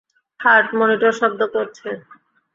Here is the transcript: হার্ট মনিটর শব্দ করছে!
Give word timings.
হার্ট 0.39 0.67
মনিটর 0.79 1.13
শব্দ 1.19 1.41
করছে! 1.53 1.87